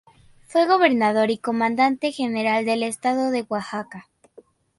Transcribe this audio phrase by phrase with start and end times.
[0.47, 4.09] Fue gobernador y Comandante General del Estado de Oaxaca.